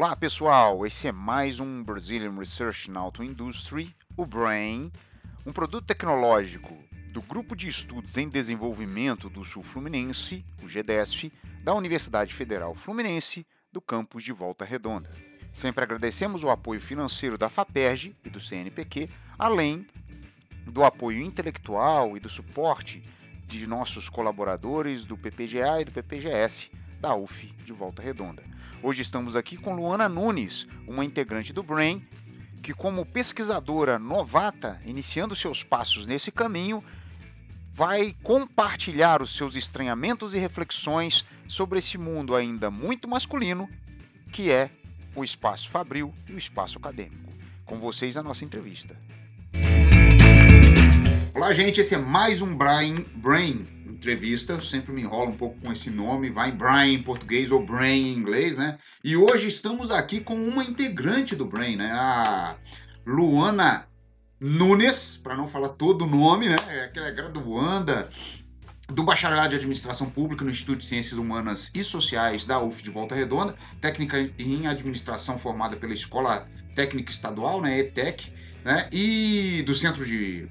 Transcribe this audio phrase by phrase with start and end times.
[0.00, 4.90] Olá pessoal, esse é mais um Brazilian Research in Auto Industry, o BRAIN,
[5.44, 6.74] um produto tecnológico
[7.12, 11.30] do Grupo de Estudos em Desenvolvimento do Sul Fluminense, o GDESF,
[11.62, 15.10] da Universidade Federal Fluminense, do campus de Volta Redonda.
[15.52, 19.06] Sempre agradecemos o apoio financeiro da FAPERJ e do CNPq,
[19.38, 19.86] além
[20.64, 23.02] do apoio intelectual e do suporte
[23.46, 28.42] de nossos colaboradores do PPGA e do PPGS da UF de Volta Redonda.
[28.82, 32.02] Hoje estamos aqui com Luana Nunes, uma integrante do Brain,
[32.62, 36.82] que, como pesquisadora novata, iniciando seus passos nesse caminho,
[37.70, 43.68] vai compartilhar os seus estranhamentos e reflexões sobre esse mundo ainda muito masculino,
[44.32, 44.70] que é
[45.14, 47.30] o espaço fabril e o espaço acadêmico.
[47.66, 48.96] Com vocês, a nossa entrevista.
[51.34, 55.70] Olá, gente, esse é mais um Brain, Brain entrevista, sempre me enrolo um pouco com
[55.70, 58.78] esse nome, vai Brain em português ou Brain em inglês, né?
[59.04, 61.92] E hoje estamos aqui com uma integrante do Brain, né?
[61.92, 62.56] A
[63.06, 63.86] Luana
[64.40, 66.56] Nunes, para não falar todo o nome, né?
[66.68, 68.08] É aquela é graduanda
[68.88, 72.90] do Bacharelado de Administração Pública no Instituto de Ciências Humanas e Sociais da UF de
[72.90, 78.32] Volta Redonda, técnica em administração formada pela Escola Técnica Estadual, né, ETEC,
[78.64, 80.48] né, e do Centro de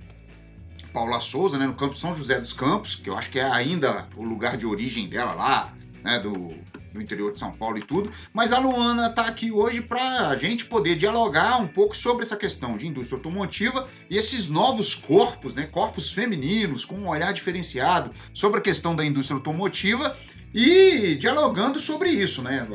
[0.94, 4.08] Paula Souza, né, no campo São José dos Campos, que eu acho que é ainda
[4.16, 5.74] o lugar de origem dela lá,
[6.04, 6.54] né, do,
[6.94, 8.12] do interior de São Paulo e tudo.
[8.34, 12.36] Mas a Luana está aqui hoje para a gente poder dialogar um pouco sobre essa
[12.36, 18.12] questão de indústria automotiva e esses novos corpos, né, corpos femininos com um olhar diferenciado
[18.34, 20.18] sobre a questão da indústria automotiva
[20.54, 22.68] e dialogando sobre isso, né,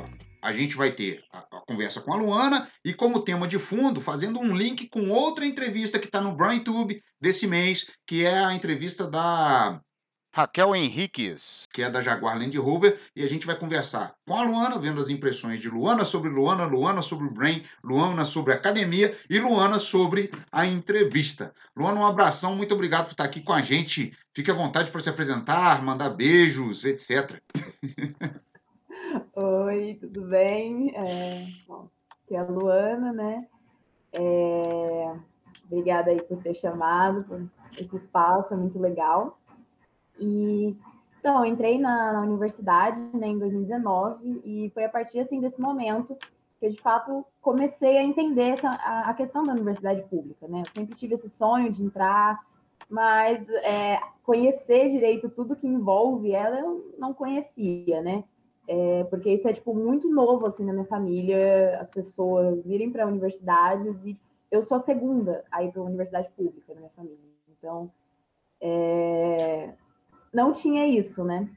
[0.45, 3.99] a gente vai ter a, a, conversa com a Luana e como tema de fundo,
[3.99, 8.55] fazendo um link com outra entrevista que está no BrainTube desse mês, que é a
[8.55, 9.81] entrevista da
[10.35, 14.43] Raquel Henriques, que é da Jaguar Land Rover, e a gente vai conversar com a
[14.43, 18.57] Luana, vendo as impressões de Luana sobre Luana, Luana sobre o Brain, Luana sobre a
[18.57, 21.55] academia e Luana sobre a entrevista.
[21.75, 24.13] Luana, um abração, muito obrigado por estar aqui com a gente.
[24.35, 27.41] Fique à vontade para se apresentar, mandar beijos, etc.
[29.75, 30.95] Oi, tudo bem?
[30.95, 31.89] É, bom,
[32.23, 33.45] aqui é a Luana, né?
[34.17, 35.17] É,
[35.67, 37.45] obrigada aí por ter chamado, por
[37.77, 39.37] esse espaço, é muito legal.
[40.17, 40.77] E
[41.19, 46.17] então, entrei na, na universidade né, em 2019 e foi a partir assim desse momento
[46.61, 50.61] que eu de fato comecei a entender essa, a, a questão da universidade pública, né?
[50.61, 52.39] Eu sempre tive esse sonho de entrar,
[52.89, 58.23] mas é, conhecer direito tudo que envolve ela eu não conhecia, né?
[58.67, 63.07] É, porque isso é tipo muito novo assim na minha família, as pessoas irem para
[63.07, 64.19] universidades e
[64.51, 67.19] eu sou a segunda a ir para uma universidade pública na minha família.
[67.59, 67.91] Então,
[68.61, 69.75] é,
[70.33, 71.49] não tinha isso, né?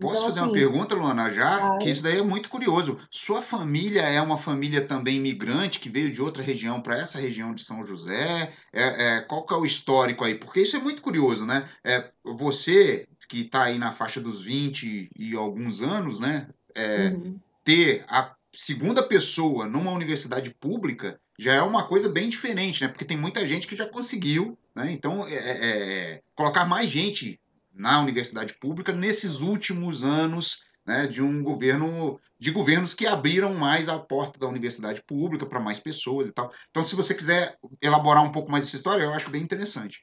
[0.00, 1.78] Posso então, fazer assim, uma pergunta, Luana, já?
[1.78, 2.98] Que isso daí é muito curioso.
[3.10, 7.54] Sua família é uma família também imigrante que veio de outra região para essa região
[7.54, 8.52] de São José?
[8.72, 10.34] É, é, qual que é o histórico aí?
[10.34, 11.68] Porque isso é muito curioso, né?
[11.84, 16.48] É, você que está aí na faixa dos 20 e alguns anos, né?
[16.74, 17.38] É, uhum.
[17.62, 22.88] Ter a segunda pessoa numa universidade pública já é uma coisa bem diferente, né?
[22.88, 24.92] Porque tem muita gente que já conseguiu, né?
[24.92, 25.66] Então, é, é,
[26.12, 27.40] é colocar mais gente
[27.74, 33.88] na universidade pública nesses últimos anos né, de um governo, de governos que abriram mais
[33.88, 36.52] a porta da universidade pública para mais pessoas e tal.
[36.70, 40.00] Então, se você quiser elaborar um pouco mais essa história, eu acho bem interessante.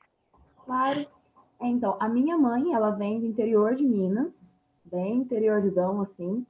[0.65, 1.07] Claro.
[1.69, 4.51] Então, a minha mãe, ela vem do interior de Minas,
[4.83, 6.45] bem interiorzão, assim,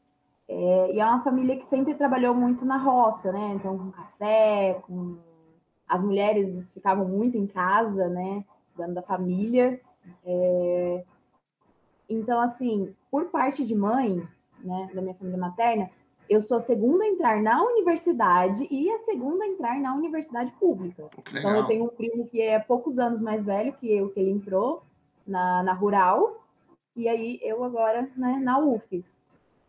[0.47, 3.53] é, e é uma família que sempre trabalhou muito na roça, né?
[3.55, 5.17] Então, com café, com...
[5.88, 8.44] As mulheres ficavam muito em casa, né?
[8.77, 9.79] Dando da família.
[10.25, 11.03] É...
[12.09, 14.21] Então, assim, por parte de mãe,
[14.61, 15.89] né, da minha família materna,
[16.29, 20.51] eu sou a segunda a entrar na universidade e a segunda a entrar na universidade
[20.59, 21.09] pública.
[21.33, 24.31] Então, eu tenho um primo que é poucos anos mais velho que eu, que ele
[24.31, 24.83] entrou
[25.31, 26.46] na, na rural,
[26.96, 29.04] e aí eu agora né, na UF.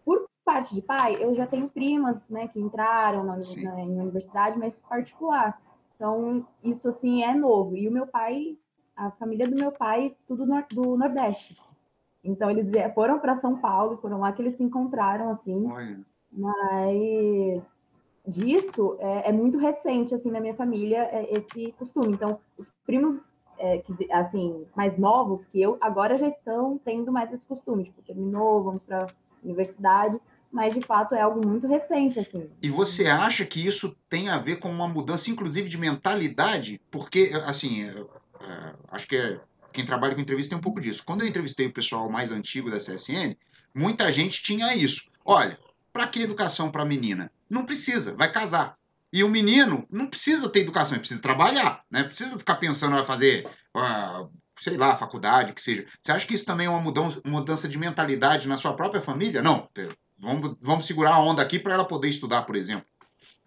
[0.04, 4.58] Por parte de pai, eu já tenho primas né, que entraram na, na, na universidade,
[4.58, 5.60] mas particular.
[5.94, 7.76] Então, isso assim é novo.
[7.76, 8.58] E o meu pai,
[8.96, 11.56] a família do meu pai, tudo do Nordeste.
[12.24, 15.70] Então, eles foram para São Paulo, foram lá que eles se encontraram, assim.
[15.70, 16.00] Olha.
[16.30, 17.62] Mas
[18.26, 22.14] disso é, é, muito recente, assim, na minha família, é, esse costume.
[22.14, 23.32] Então, os primos
[23.62, 28.02] é, que, assim, mais novos que eu, agora já estão tendo mais esse costume, tipo,
[28.02, 29.06] terminou, vamos para
[29.42, 30.20] universidade,
[30.50, 32.50] mas de fato é algo muito recente, assim.
[32.60, 36.80] E você acha que isso tem a ver com uma mudança, inclusive, de mentalidade?
[36.90, 38.00] Porque, assim, é,
[38.40, 39.40] é, acho que é,
[39.72, 41.04] quem trabalha com entrevista tem um pouco disso.
[41.06, 43.36] Quando eu entrevistei o pessoal mais antigo da CSN,
[43.72, 45.08] muita gente tinha isso.
[45.24, 45.56] Olha,
[45.92, 47.30] para que educação para menina?
[47.52, 48.78] não precisa, vai casar.
[49.12, 52.02] E o menino não precisa ter educação, ele precisa trabalhar, né?
[52.02, 55.84] Precisa ficar pensando, vai fazer, uh, sei lá, faculdade, o que seja.
[56.00, 59.42] Você acha que isso também é uma mudança, mudança de mentalidade na sua própria família?
[59.42, 59.68] Não.
[60.18, 62.86] Vamos, vamos segurar a onda aqui para ela poder estudar, por exemplo.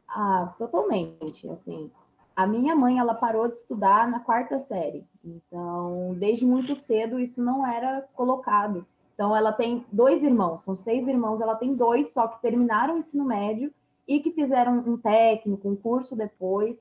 [0.08, 1.50] Ah, totalmente.
[1.50, 1.90] Assim,
[2.36, 5.04] a minha mãe, ela parou de estudar na quarta série.
[5.24, 8.86] Então, desde muito cedo, isso não era colocado.
[9.16, 12.98] Então, ela tem dois irmãos, são seis irmãos, ela tem dois só que terminaram o
[13.00, 13.74] ensino médio
[14.08, 16.78] e que fizeram um técnico, um curso depois,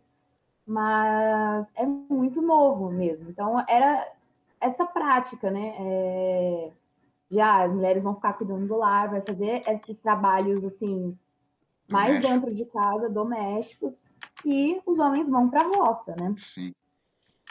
[0.67, 3.31] mas é muito novo mesmo.
[3.31, 4.07] Então, era
[4.61, 5.75] essa prática, né?
[5.79, 6.71] É,
[7.31, 11.17] já as mulheres vão ficar cuidando do lar, vai fazer esses trabalhos assim,
[11.91, 14.11] mais dentro de casa, domésticos,
[14.45, 16.35] e os homens vão para a roça, né?
[16.37, 16.75] Sim.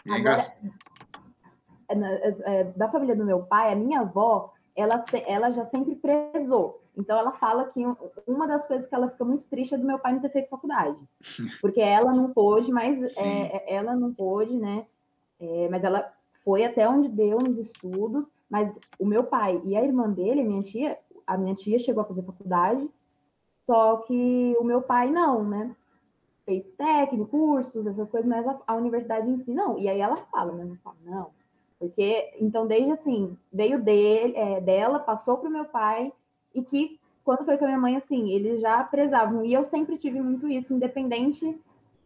[0.07, 0.41] É Agora,
[1.89, 6.82] é, é, da família do meu pai, a minha avó, ela, ela já sempre prezou
[6.95, 7.81] então ela fala que
[8.27, 10.49] uma das coisas que ela fica muito triste é do meu pai não ter feito
[10.49, 10.97] faculdade,
[11.61, 14.85] porque ela não pôde, mas é, é, ela não pôde, né?
[15.39, 16.13] É, mas ela
[16.43, 18.31] foi até onde deu nos estudos.
[18.49, 22.01] Mas o meu pai e a irmã dele, a minha tia, a minha tia chegou
[22.01, 22.87] a fazer faculdade,
[23.65, 25.75] só que o meu pai não, né?
[26.45, 29.79] Fez técnico, cursos, essas coisas, mas a, a universidade em si não.
[29.79, 31.29] E aí ela fala, mas não fala, não.
[31.79, 36.13] Porque, então, desde assim, veio dele, é, dela, passou para o meu pai,
[36.53, 39.45] e que quando foi com a minha mãe, assim, eles já prezavam.
[39.45, 41.57] E eu sempre tive muito isso, independente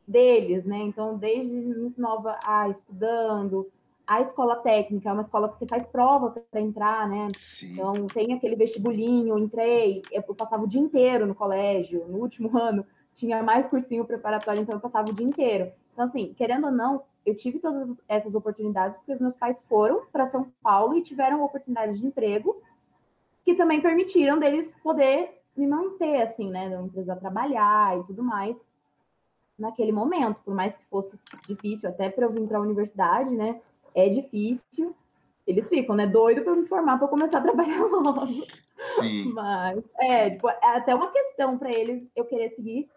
[0.07, 0.77] deles, né?
[0.77, 3.67] Então, desde muito nova, ah, estudando,
[4.05, 7.27] a escola técnica é uma escola que você faz prova para entrar, né?
[7.35, 7.73] Sim.
[7.73, 12.85] Então, tem aquele vestibulinho, entrei, eu passava o dia inteiro no colégio, no último ano,
[13.13, 15.71] tinha mais cursinho preparatório, então eu passava o dia inteiro.
[15.91, 20.03] Então, assim, querendo ou não, eu tive todas essas oportunidades porque os meus pais foram
[20.11, 22.61] para São Paulo e tiveram oportunidades de emprego
[23.47, 26.67] que também permitiram deles poder me manter, assim, né?
[26.67, 28.57] Não precisar trabalhar e tudo mais
[29.57, 31.17] naquele momento, por mais que fosse
[31.47, 33.61] difícil, até para eu vir para a universidade, né?
[33.95, 34.93] É difícil.
[35.47, 36.05] Eles ficam, né?
[36.05, 38.27] Doido para me formar para começar a trabalhar logo.
[38.77, 39.31] Sim.
[39.31, 42.89] Mas é, tipo, é até uma questão para eles eu querer seguir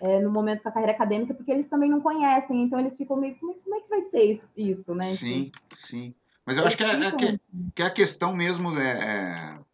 [0.00, 3.18] é, no momento com a carreira acadêmica, porque eles também não conhecem, então eles ficam
[3.18, 5.02] meio, como, como é que vai ser isso, né?
[5.02, 6.14] Sim, sim.
[6.46, 7.40] Mas eu acho que é, é, que,
[7.74, 9.67] que é a questão mesmo é, é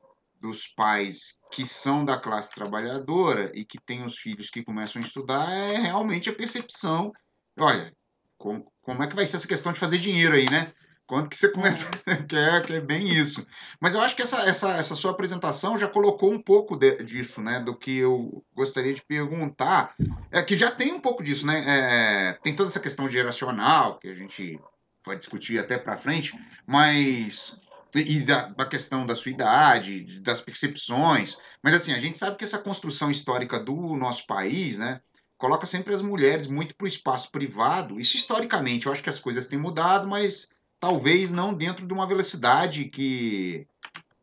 [0.45, 5.05] dos pais que são da classe trabalhadora e que têm os filhos que começam a
[5.05, 7.11] estudar é realmente a percepção.
[7.59, 7.91] Olha,
[8.37, 10.71] como, como é que vai ser essa questão de fazer dinheiro aí, né?
[11.07, 11.91] Quanto que você começa.
[12.07, 12.17] É.
[12.29, 13.47] que, é, que é bem isso.
[13.81, 17.41] Mas eu acho que essa, essa, essa sua apresentação já colocou um pouco de, disso,
[17.41, 17.61] né?
[17.61, 19.95] Do que eu gostaria de perguntar.
[20.31, 21.65] É que já tem um pouco disso, né?
[21.67, 24.61] É, tem toda essa questão geracional que a gente
[25.07, 27.61] vai discutir até para frente, mas
[28.01, 31.37] e da, da, questão da sua idade, das percepções.
[31.63, 35.01] Mas assim, a gente sabe que essa construção histórica do nosso país, né,
[35.37, 37.99] coloca sempre as mulheres muito para o espaço privado.
[38.01, 42.07] Isso historicamente, eu acho que as coisas têm mudado, mas talvez não dentro de uma
[42.07, 43.67] velocidade que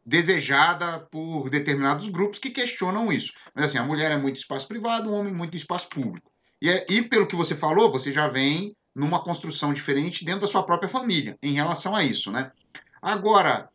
[0.06, 3.34] desejada por determinados grupos que questionam isso.
[3.54, 6.32] Mas assim, a mulher é muito espaço privado, o homem muito espaço público.
[6.62, 10.48] E, é, e pelo que você falou, você já vem numa construção diferente dentro da
[10.48, 12.52] sua própria família em relação a isso, né?
[13.02, 13.70] Agora,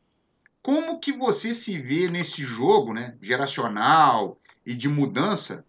[0.62, 5.64] como que você se vê nesse jogo, né, geracional e de mudança,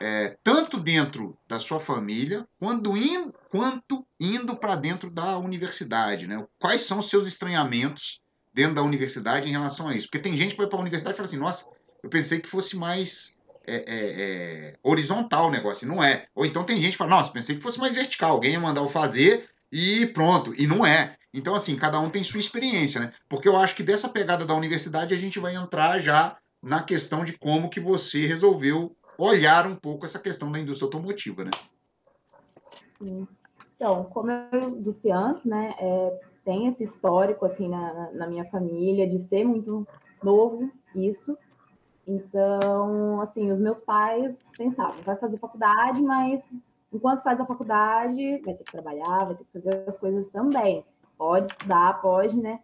[0.00, 6.46] é, tanto dentro da sua família quanto indo, quanto indo para dentro da universidade, né?
[6.58, 8.20] Quais são os seus estranhamentos
[8.54, 10.06] dentro da universidade em relação a isso?
[10.06, 11.70] Porque tem gente que vai para a universidade e fala assim, nossa,
[12.02, 16.26] eu pensei que fosse mais é, é, é, horizontal o negócio, e não é.
[16.34, 18.80] Ou então tem gente que fala, nossa, pensei que fosse mais vertical, alguém ia mandar
[18.80, 21.17] eu fazer e pronto, e não é.
[21.32, 23.12] Então, assim, cada um tem sua experiência, né?
[23.28, 27.22] Porque eu acho que dessa pegada da universidade a gente vai entrar já na questão
[27.22, 31.50] de como que você resolveu olhar um pouco essa questão da indústria automotiva, né?
[32.98, 33.28] Sim.
[33.76, 39.06] Então, como eu disse antes, né, é, tem esse histórico, assim, na, na minha família,
[39.06, 39.86] de ser muito
[40.22, 41.36] novo, isso.
[42.06, 46.42] Então, assim, os meus pais pensavam, vai fazer faculdade, mas
[46.92, 50.84] enquanto faz a faculdade, vai ter que trabalhar, vai ter que fazer as coisas também
[51.18, 52.60] pode estudar, pode, né?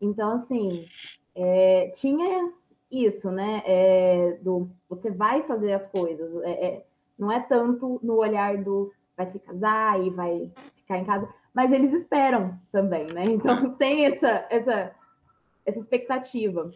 [0.00, 0.86] Então, assim,
[1.34, 2.52] é, tinha
[2.90, 3.62] isso, né?
[3.66, 6.86] É, do você vai fazer as coisas, é, é,
[7.18, 11.70] não é tanto no olhar do vai se casar e vai ficar em casa, mas
[11.72, 13.22] eles esperam também, né?
[13.26, 14.94] Então tem essa, essa,
[15.66, 16.70] essa expectativa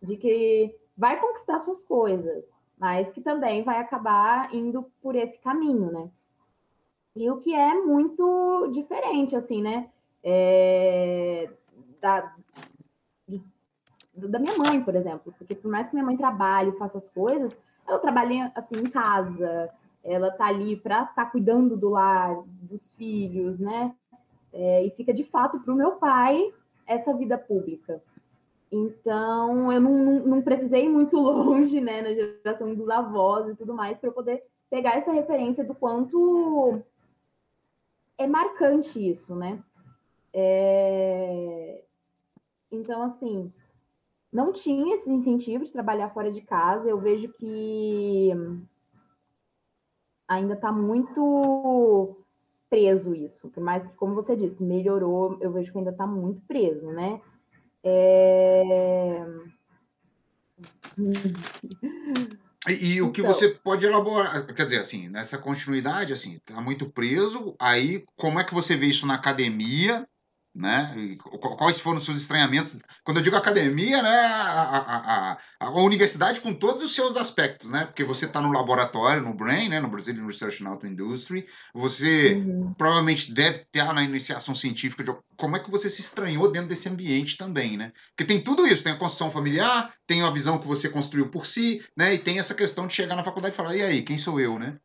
[0.00, 2.44] de que vai conquistar suas coisas,
[2.78, 6.10] mas que também vai acabar indo por esse caminho, né?
[7.14, 9.90] E o que é muito diferente, assim, né?
[10.22, 11.50] É,
[12.00, 12.34] da,
[14.14, 17.56] da minha mãe, por exemplo, porque por mais que minha mãe trabalhe, faça as coisas,
[17.86, 19.70] ela trabalha assim em casa,
[20.04, 23.94] ela tá ali para estar tá cuidando do lar, dos filhos, né?
[24.52, 26.52] É, e fica de fato para o meu pai
[26.86, 28.02] essa vida pública.
[28.70, 33.54] Então, eu não, não, não, precisei ir muito longe, né, na geração dos avós e
[33.54, 36.82] tudo mais, para eu poder pegar essa referência do quanto
[38.16, 39.62] é marcante isso, né?
[40.32, 41.84] É...
[42.70, 43.52] Então, assim,
[44.32, 46.88] não tinha esse incentivo de trabalhar fora de casa.
[46.88, 48.30] Eu vejo que
[50.26, 52.16] ainda está muito
[52.70, 53.48] preso isso.
[53.50, 57.20] Por mais que, como você disse, melhorou, eu vejo que ainda está muito preso, né?
[57.84, 59.26] É...
[62.68, 66.60] E, e, o que então, você pode elaborar, quer dizer, assim, nessa continuidade, assim, tá
[66.60, 70.08] muito preso, aí como é que você vê isso na academia,
[70.54, 70.92] né?
[70.96, 72.76] E quais foram os seus estranhamentos?
[73.04, 74.18] Quando eu digo academia, né?
[74.18, 77.86] A, a, a, a universidade com todos os seus aspectos, né?
[77.86, 79.80] Porque você está no laboratório, no Brain, né?
[79.80, 81.46] No Brazilian Research and Auto Industry.
[81.74, 82.74] Você uhum.
[82.76, 86.88] provavelmente deve ter na iniciação científica de como é que você se estranhou dentro desse
[86.88, 87.92] ambiente também, né?
[88.10, 91.46] Porque tem tudo isso, tem a construção familiar, tem a visão que você construiu por
[91.46, 92.14] si, né?
[92.14, 94.58] E tem essa questão de chegar na faculdade e falar, e aí, quem sou eu,
[94.58, 94.76] né?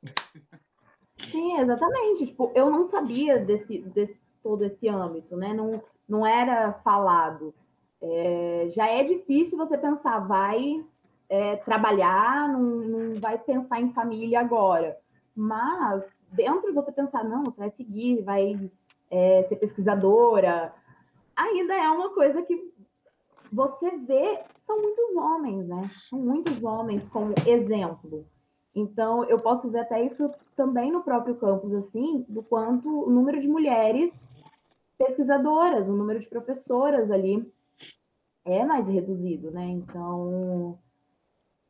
[1.32, 2.28] Sim, exatamente.
[2.28, 5.54] Tipo, eu não sabia desse, desse todo esse âmbito, né?
[5.54, 7.54] Não, não era falado.
[8.02, 10.84] É, já é difícil você pensar, vai
[11.30, 14.98] é, trabalhar, não, não vai pensar em família agora.
[15.36, 18.72] Mas dentro de você pensar, não, você vai seguir, vai
[19.10, 20.74] é, ser pesquisadora,
[21.36, 22.74] ainda é uma coisa que
[23.52, 25.82] você vê, são muitos homens, né?
[25.84, 28.26] São muitos homens como exemplo.
[28.76, 33.40] Então, eu posso ver até isso também no próprio campus, assim, do quanto o número
[33.40, 34.24] de mulheres
[34.98, 37.52] pesquisadoras, o número de professoras ali
[38.44, 39.66] é mais reduzido, né?
[39.66, 40.80] Então,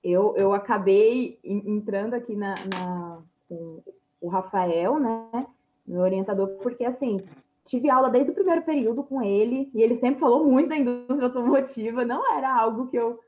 [0.04, 3.84] eu, eu acabei entrando aqui na, na, com
[4.22, 5.46] o Rafael, né?
[5.86, 7.18] Meu orientador, porque assim,
[7.66, 11.26] tive aula desde o primeiro período com ele, e ele sempre falou muito da indústria
[11.26, 13.20] automotiva, não era algo que eu,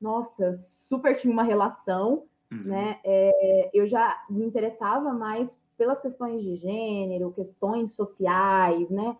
[0.00, 2.64] nossa, super tinha uma relação, uhum.
[2.64, 2.98] né?
[3.04, 9.16] É, eu já me interessava mais pelas questões de gênero, questões sociais, né?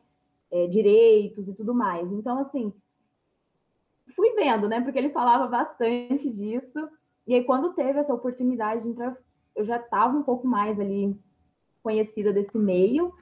[0.65, 2.11] É, direitos e tudo mais.
[2.13, 2.73] Então, assim,
[4.15, 4.81] fui vendo, né?
[4.81, 6.89] Porque ele falava bastante disso.
[7.27, 9.17] E aí, quando teve essa oportunidade de entrar,
[9.55, 11.19] eu já estava um pouco mais ali
[11.83, 13.13] conhecida desse meio.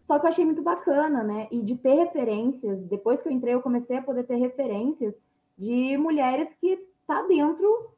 [0.00, 1.48] Só que eu achei muito bacana, né?
[1.50, 5.14] E de ter referências, depois que eu entrei, eu comecei a poder ter referências
[5.56, 7.94] de mulheres que tá dentro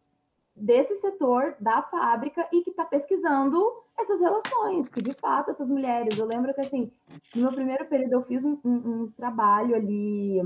[0.55, 3.65] desse setor da fábrica e que está pesquisando
[3.99, 6.19] essas relações, que de fato essas mulheres.
[6.19, 6.91] Eu lembro que assim,
[7.35, 10.41] no meu primeiro período eu fiz um, um, um trabalho ali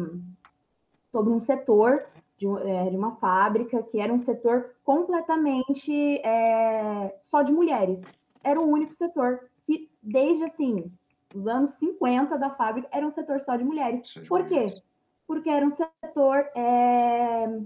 [1.10, 7.42] sobre um setor de, é, de, uma fábrica que era um setor completamente é, só
[7.42, 8.02] de mulheres.
[8.42, 10.92] Era o único setor que, desde assim,
[11.34, 14.14] os anos 50 da fábrica, era um setor só de mulheres.
[14.28, 14.72] Por quê?
[15.26, 17.60] Porque era um setor é,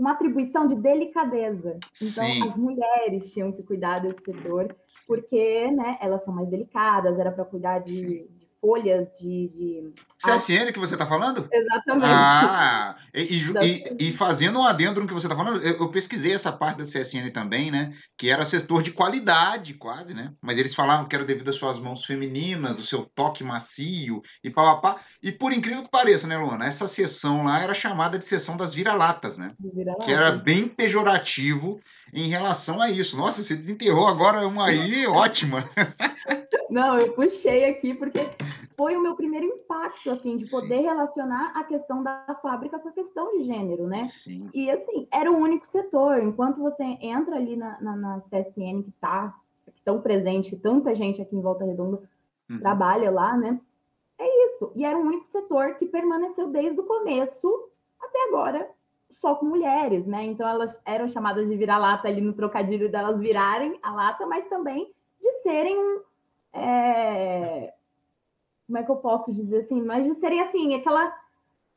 [0.00, 1.78] uma atribuição de delicadeza.
[1.78, 2.48] Então, Sim.
[2.48, 4.74] as mulheres tinham que cuidar desse setor,
[5.06, 9.48] porque né, elas são mais delicadas, era para cuidar de, de, folhas de.
[9.48, 9.94] de...
[10.18, 11.48] CSN que você está falando?
[11.50, 12.06] Exatamente.
[12.06, 16.32] Ah, e, e, e, fazendo um adendo no que você está falando, eu, eu, pesquisei
[16.32, 17.94] essa parte da CSN também, né?
[18.18, 20.32] Que era setor de qualidade, quase, né?
[20.42, 24.50] Mas eles falavam que era devido às suas mãos femininas, o seu toque macio e
[24.50, 24.96] pá.
[25.22, 26.66] E por incrível que pareça, né, Luana?
[26.66, 29.52] Essa sessão lá era chamada de sessão das vira-latas, né?
[29.58, 31.80] Vira que era bem pejorativo
[32.12, 33.16] em relação a isso.
[33.16, 35.64] Nossa, você desenterrou agora uma aí ótima.
[36.70, 38.20] Não, eu puxei aqui porque
[38.76, 40.84] foi o meu primeiro impacto, assim, de poder Sim.
[40.84, 44.04] relacionar a questão da fábrica com a questão de gênero, né?
[44.04, 44.48] Sim.
[44.54, 46.22] E, assim, era o único setor.
[46.22, 49.34] Enquanto você entra ali na, na, na CSN, que tá
[49.84, 52.02] tão presente, tanta gente aqui em Volta Redonda
[52.48, 52.58] uhum.
[52.58, 53.60] trabalha lá, né?
[54.18, 54.72] É isso.
[54.76, 58.68] E era o único setor que permaneceu desde o começo até agora
[59.12, 60.24] só com mulheres, né?
[60.24, 64.92] Então elas eram chamadas de virar-lata ali no trocadilho delas virarem a lata, mas também
[65.20, 66.00] de serem um.
[66.52, 67.72] É...
[68.66, 69.82] Como é que eu posso dizer assim?
[69.82, 71.12] Mas de serem assim, aquela,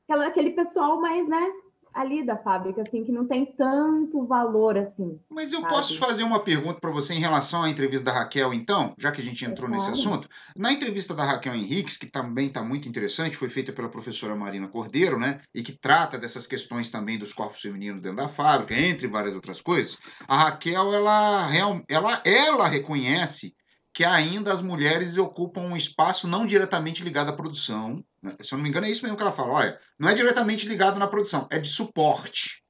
[0.06, 1.52] aquela, aquele pessoal mais, né?
[1.94, 5.20] ali da fábrica, assim, que não tem tanto valor assim.
[5.30, 5.74] Mas eu sabe?
[5.74, 9.22] posso fazer uma pergunta para você em relação à entrevista da Raquel, então, já que
[9.22, 10.28] a gente entrou é nesse assunto.
[10.56, 14.68] Na entrevista da Raquel Henriques, que também está muito interessante, foi feita pela professora Marina
[14.68, 15.42] Cordeiro, né?
[15.54, 19.62] E que trata dessas questões também dos corpos femininos dentro da fábrica, entre várias outras
[19.62, 19.98] coisas.
[20.28, 21.50] A Raquel, ela,
[21.88, 23.54] ela, ela reconhece
[23.94, 28.04] que ainda as mulheres ocupam um espaço não diretamente ligado à produção.
[28.22, 28.36] Né?
[28.42, 29.54] Se eu não me engano, é isso mesmo que ela fala.
[29.54, 32.64] Olha, não é diretamente ligado na produção, é de suporte.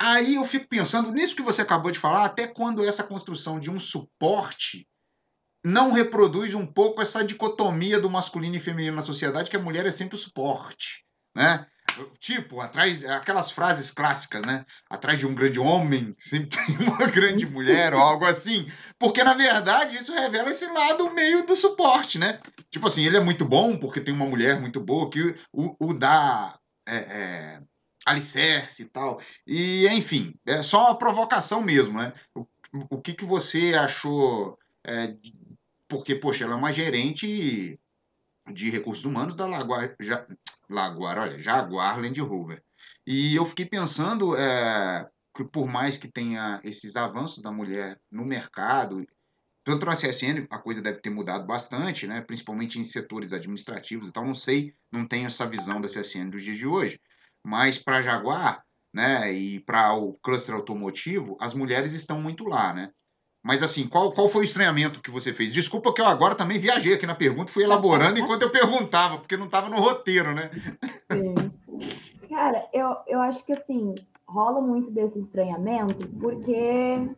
[0.00, 3.70] Aí eu fico pensando nisso que você acabou de falar, até quando essa construção de
[3.70, 4.88] um suporte
[5.64, 9.84] não reproduz um pouco essa dicotomia do masculino e feminino na sociedade, que a mulher
[9.84, 11.66] é sempre o suporte, né?
[12.18, 14.64] Tipo, atrás, aquelas frases clássicas, né?
[14.88, 18.66] Atrás de um grande homem sempre tem uma grande mulher ou algo assim.
[18.98, 22.40] Porque, na verdade, isso revela esse lado meio do suporte, né?
[22.70, 25.94] Tipo assim, ele é muito bom porque tem uma mulher muito boa que o, o
[25.94, 27.60] dá é, é,
[28.06, 29.20] alicerce e tal.
[29.46, 32.12] E, enfim, é só uma provocação mesmo, né?
[32.34, 32.46] O,
[32.90, 34.58] o que, que você achou?
[34.86, 35.14] É,
[35.86, 37.78] porque, poxa, ela é uma gerente
[38.52, 39.94] de recursos humanos da Lagoa,
[40.68, 42.62] ja, Lagoar, olha, Jaguar Land Rover.
[43.06, 48.24] E eu fiquei pensando é, que por mais que tenha esses avanços da mulher no
[48.24, 49.04] mercado,
[49.64, 52.20] tanto na CSN a coisa deve ter mudado bastante, né?
[52.20, 56.56] principalmente em setores administrativos, então não sei, não tenho essa visão da CSN dos dias
[56.56, 57.00] de hoje,
[57.44, 62.90] mas para Jaguar né, e para o cluster automotivo, as mulheres estão muito lá, né?
[63.42, 65.52] Mas assim, qual, qual foi o estranhamento que você fez?
[65.52, 69.36] Desculpa que eu agora também viajei aqui na pergunta, fui elaborando enquanto eu perguntava, porque
[69.36, 70.50] não estava no roteiro, né?
[71.12, 71.34] Sim.
[72.28, 73.94] Cara, eu, eu acho que assim,
[74.26, 77.08] rola muito desse estranhamento, porque,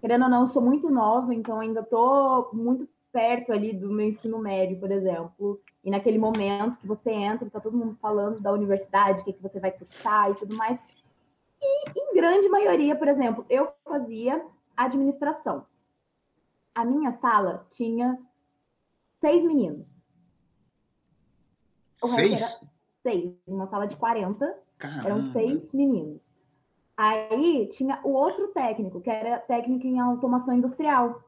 [0.00, 4.06] querendo ou não, eu sou muito nova, então ainda estou muito perto ali do meu
[4.08, 5.60] ensino médio, por exemplo.
[5.82, 9.42] E naquele momento que você entra, está todo mundo falando da universidade, o que, que
[9.42, 10.78] você vai cursar e tudo mais.
[11.60, 14.44] E em grande maioria, por exemplo, eu fazia
[14.84, 15.66] administração.
[16.74, 18.18] A minha sala tinha
[19.20, 20.00] seis meninos.
[22.02, 22.64] O seis?
[23.02, 23.34] seis.
[23.46, 25.08] Uma sala de 40, Caramba.
[25.08, 26.26] eram seis meninos.
[26.96, 31.22] Aí tinha o outro técnico, que era técnico em automação industrial.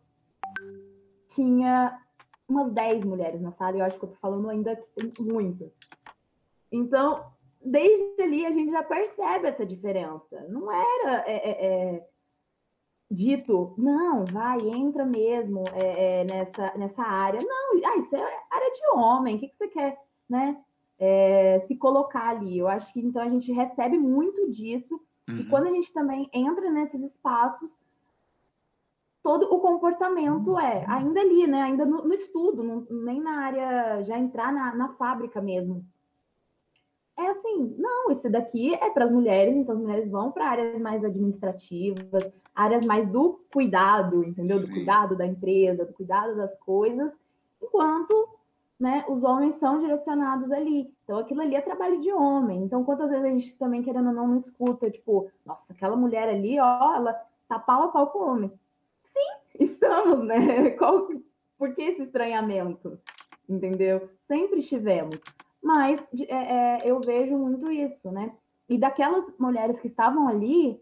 [1.29, 1.99] Tinha
[2.47, 4.79] umas 10 mulheres na sala, e eu acho que eu tô falando ainda
[5.19, 5.73] muito.
[6.71, 7.33] Então,
[7.65, 10.47] desde ali a gente já percebe essa diferença.
[10.49, 12.09] Não era é, é, é
[13.13, 17.41] dito, não, vai, entra mesmo é, é, nessa, nessa área.
[17.43, 20.57] Não, ah, isso é área de homem, o que, que você quer, né?
[20.99, 22.59] É, se colocar ali.
[22.59, 25.37] Eu acho que então a gente recebe muito disso, uhum.
[25.39, 27.79] e quando a gente também entra nesses espaços,
[29.23, 31.63] todo o comportamento é ainda ali, né?
[31.63, 35.85] Ainda no, no estudo, no, nem na área, já entrar na, na fábrica mesmo.
[37.17, 40.81] É assim, não, esse daqui é para as mulheres, então as mulheres vão para áreas
[40.81, 44.57] mais administrativas, áreas mais do cuidado, entendeu?
[44.57, 44.67] Sim.
[44.67, 47.13] Do cuidado da empresa, do cuidado das coisas,
[47.63, 48.29] enquanto
[48.83, 50.93] né, os homens são direcionados ali.
[51.05, 52.65] Então, aquilo ali é trabalho de homem.
[52.65, 56.29] Então, quantas vezes a gente também, querendo ou não, não escuta, tipo, nossa, aquela mulher
[56.29, 57.13] ali, ó, ela
[57.49, 58.53] tá pau a pau com o homem.
[59.05, 59.29] Sim,
[59.65, 60.71] estamos, né?
[60.71, 61.09] Qual,
[61.57, 62.99] por que esse estranhamento?
[63.49, 64.09] Entendeu?
[64.23, 65.21] Sempre estivemos.
[65.63, 68.35] Mas é, é, eu vejo muito isso, né?
[68.69, 70.81] E daquelas mulheres que estavam ali,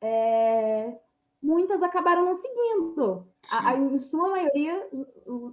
[0.00, 0.98] é,
[1.42, 3.26] muitas acabaram não seguindo.
[3.50, 4.88] A, a, em sua maioria,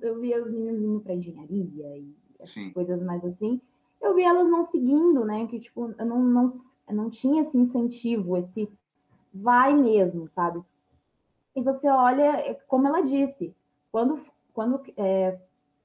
[0.02, 2.72] eu via os meninos indo para engenharia e essas Sim.
[2.72, 3.60] coisas mais assim.
[4.02, 5.46] Eu vi elas não seguindo, né?
[5.48, 6.48] Que, tipo, não, não,
[6.90, 8.72] não tinha esse incentivo, esse
[9.34, 10.62] vai mesmo, sabe?
[11.56, 13.54] E você olha, é, como ela disse,
[13.92, 14.20] quando,
[14.54, 15.38] quando é,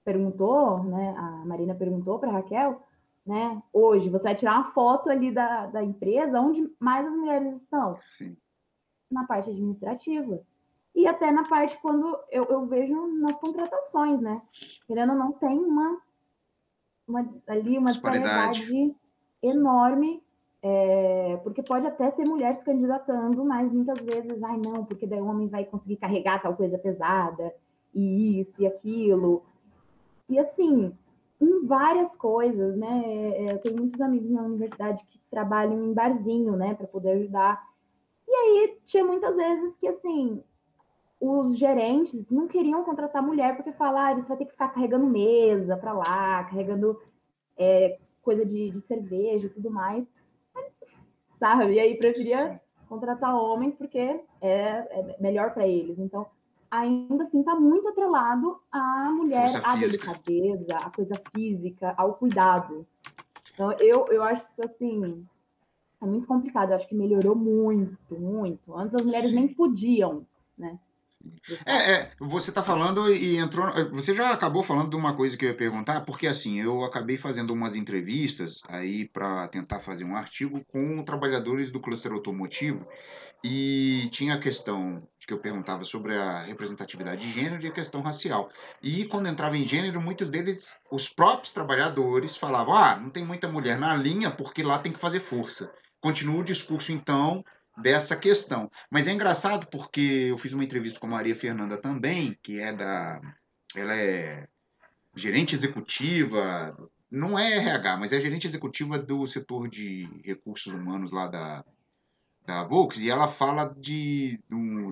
[0.07, 1.15] perguntou, né?
[1.19, 2.81] A Marina perguntou para Raquel,
[3.27, 3.63] né?
[3.73, 7.95] Hoje, você vai tirar uma foto ali da, da empresa onde mais as mulheres estão.
[7.97, 8.37] Sim
[9.11, 10.41] na parte administrativa.
[10.95, 14.41] E até na parte quando eu, eu vejo nas contratações, né?
[14.87, 16.01] Querendo ou não, tem uma,
[17.07, 18.95] uma ali uma disparidade,
[19.43, 20.23] enorme,
[20.63, 25.27] é, porque pode até ter mulheres candidatando, mas muitas vezes, ai não, porque daí o
[25.27, 27.55] homem vai conseguir carregar tal coisa pesada,
[27.95, 29.45] e isso e aquilo.
[30.29, 30.93] E assim,
[31.41, 33.03] em várias coisas, né?
[33.05, 37.63] É, eu tenho muitos amigos na universidade que trabalham em barzinho, né, para poder ajudar
[38.27, 40.43] e aí tinha muitas vezes que assim
[41.21, 45.07] os gerentes não queriam contratar mulher porque falaram, ah, você vai ter que ficar carregando
[45.07, 47.01] mesa para lá, carregando
[47.57, 50.07] é, coisa de, de cerveja e tudo mais,
[51.39, 51.73] sabe?
[51.73, 55.99] E aí preferia contratar homens porque é, é melhor para eles.
[55.99, 56.27] Então,
[56.71, 62.87] ainda assim, está muito atrelado à mulher, à delicadeza, à coisa física, ao cuidado.
[63.55, 65.27] Então, eu, eu acho isso assim
[66.01, 66.71] é muito complicado.
[66.71, 68.77] Eu acho que melhorou muito, muito.
[68.77, 69.37] Antes as mulheres Sim.
[69.37, 70.27] nem podiam,
[70.57, 70.79] né?
[71.65, 73.67] É, é, você está falando e entrou.
[73.93, 77.17] Você já acabou falando de uma coisa que eu ia perguntar, porque assim, eu acabei
[77.17, 82.87] fazendo umas entrevistas aí para tentar fazer um artigo com trabalhadores do cluster automotivo
[83.45, 88.01] e tinha a questão que eu perguntava sobre a representatividade de gênero e a questão
[88.01, 88.51] racial.
[88.83, 93.49] E quando entrava em gênero, muitos deles, os próprios trabalhadores, falavam: ah, não tem muita
[93.49, 95.73] mulher na linha porque lá tem que fazer força.
[96.01, 97.45] Continua o discurso, então,
[97.77, 98.71] dessa questão.
[98.91, 102.73] Mas é engraçado porque eu fiz uma entrevista com a Maria Fernanda também, que é
[102.73, 103.21] da.
[103.75, 104.49] Ela é
[105.15, 106.77] gerente executiva,
[107.11, 111.65] não é RH, mas é gerente executiva do setor de recursos humanos lá da,
[112.47, 114.41] da Volks, e ela fala de,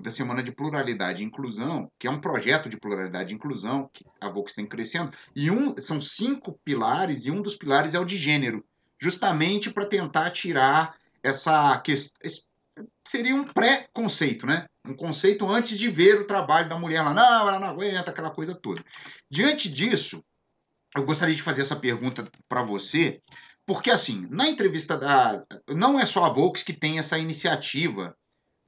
[0.03, 4.05] da Semana de Pluralidade e Inclusão, que é um projeto de pluralidade e inclusão que
[4.21, 8.05] a Volks tem crescendo, e um, são cinco pilares, e um dos pilares é o
[8.05, 8.65] de gênero,
[8.99, 12.54] justamente para tentar tirar essa questão.
[13.07, 14.67] Seria um pré-conceito, né?
[14.87, 17.15] Um conceito antes de ver o trabalho da mulher lá.
[17.15, 18.85] Não, ela não aguenta, aquela coisa toda.
[19.31, 20.25] Diante disso,
[20.97, 23.21] eu gostaria de fazer essa pergunta para você,
[23.67, 25.45] porque, assim, na entrevista da.
[25.69, 28.15] Não é só a Volks que tem essa iniciativa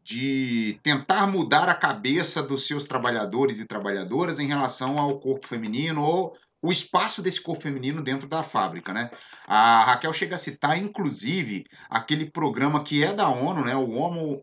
[0.03, 6.01] de tentar mudar a cabeça dos seus trabalhadores e trabalhadoras em relação ao corpo feminino
[6.01, 9.11] ou o espaço desse corpo feminino dentro da fábrica, né?
[9.47, 13.77] A Raquel chega a citar, inclusive, aquele programa que é da ONU, né?
[13.77, 14.43] O ONU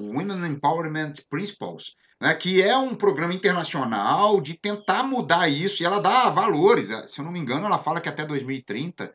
[0.00, 2.34] Women Empowerment Principles, né?
[2.34, 6.88] Que é um programa internacional de tentar mudar isso e ela dá valores.
[7.10, 9.12] Se eu não me engano, ela fala que até 2030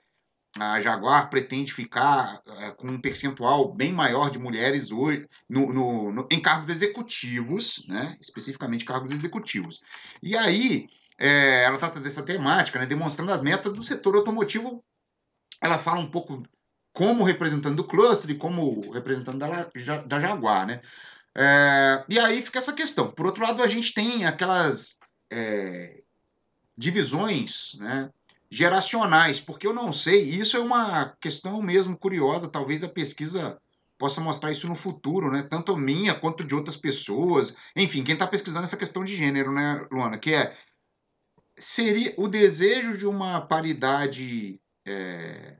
[0.59, 6.11] a Jaguar pretende ficar é, com um percentual bem maior de mulheres hoje no, no,
[6.11, 8.15] no, em cargos executivos, né?
[8.21, 9.81] especificamente cargos executivos.
[10.21, 10.87] E aí,
[11.17, 12.85] é, ela trata dessa temática, né?
[12.85, 14.83] demonstrando as metas do setor automotivo.
[15.61, 16.43] Ela fala um pouco
[16.91, 20.67] como representante do cluster e como representante da, da Jaguar.
[20.67, 20.81] Né?
[21.35, 23.11] É, e aí fica essa questão.
[23.11, 24.99] Por outro lado, a gente tem aquelas
[25.31, 26.01] é,
[26.77, 28.09] divisões, né?
[28.53, 33.57] geracionais, porque eu não sei, isso é uma questão mesmo curiosa, talvez a pesquisa
[33.97, 35.41] possa mostrar isso no futuro, né?
[35.41, 37.55] Tanto minha quanto de outras pessoas.
[37.75, 40.19] Enfim, quem está pesquisando essa questão de gênero, né, Luana?
[40.19, 40.55] Que é
[41.57, 45.55] seria o desejo de uma paridade é,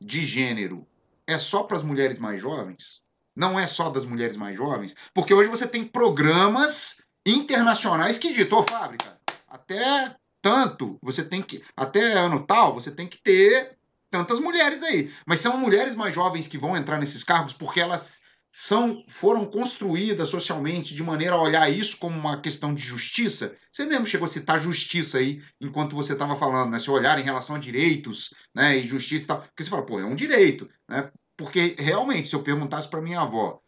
[0.00, 0.86] de gênero
[1.26, 3.02] é só para as mulheres mais jovens?
[3.34, 4.94] Não é só das mulheres mais jovens?
[5.14, 9.18] Porque hoje você tem programas internacionais que ditou fábrica.
[9.46, 11.62] Até tanto, você tem que.
[11.76, 13.76] Até ano tal, você tem que ter
[14.10, 15.12] tantas mulheres aí.
[15.24, 20.28] Mas são mulheres mais jovens que vão entrar nesses cargos porque elas são foram construídas
[20.28, 23.56] socialmente de maneira a olhar isso como uma questão de justiça.
[23.70, 26.78] Você mesmo chegou a citar justiça aí enquanto você estava falando, né?
[26.78, 30.00] Se olhar em relação a direitos, né, e justiça e tal, porque você fala, pô,
[30.00, 31.10] é um direito, né?
[31.36, 33.60] Porque realmente, se eu perguntasse para minha avó,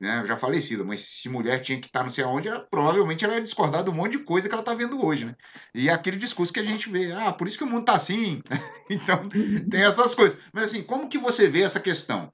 [0.00, 3.34] né, já falecida, mas se mulher tinha que estar não sei aonde, ela, provavelmente ela
[3.34, 5.34] ia discordar de um monte de coisa que ela está vendo hoje, né?
[5.74, 7.94] E é aquele discurso que a gente vê, ah, por isso que o mundo está
[7.94, 8.42] assim,
[8.90, 9.28] então
[9.70, 10.40] tem essas coisas.
[10.52, 12.30] Mas assim, como que você vê essa questão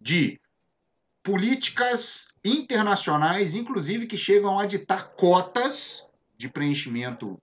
[0.00, 0.40] de
[1.24, 7.40] políticas internacionais, inclusive que chegam a ditar cotas de preenchimento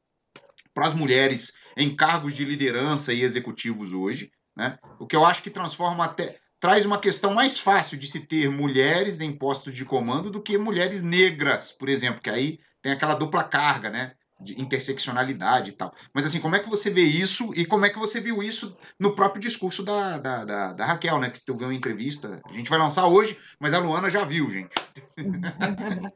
[0.74, 4.78] para as mulheres em cargos de liderança e executivos hoje, né?
[5.00, 8.50] O que eu acho que transforma até traz uma questão mais fácil de se ter
[8.52, 13.16] mulheres em postos de comando do que mulheres negras, por exemplo, que aí tem aquela
[13.16, 14.14] dupla carga, né?
[14.42, 15.94] De interseccionalidade e tal.
[16.14, 18.76] Mas assim, como é que você vê isso e como é que você viu isso
[19.00, 21.30] no próprio discurso da, da, da, da Raquel, né?
[21.30, 22.42] Que tu viu uma entrevista.
[22.46, 24.74] A gente vai lançar hoje, mas a Luana já viu, gente.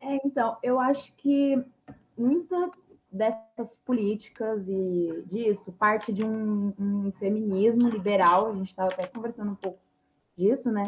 [0.00, 1.56] é, então, eu acho que
[2.16, 2.70] muita
[3.10, 9.52] dessas políticas e disso parte de um, um feminismo liberal, a gente estava até conversando
[9.52, 9.78] um pouco
[10.36, 10.82] disso, né?